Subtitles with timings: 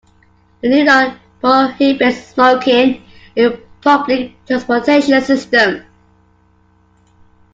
[0.61, 3.03] The new law prohibits smoking
[3.35, 5.83] in public transportation systems.